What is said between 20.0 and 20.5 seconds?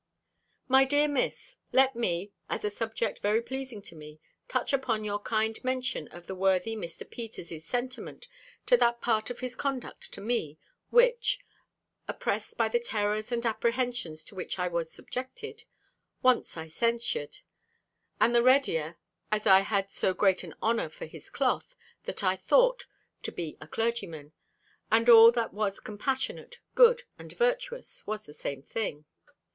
great